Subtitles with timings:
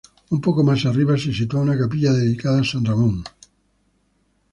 [0.31, 3.23] Un poco más arriba se sitúa una capilla dedicada a san Ramón.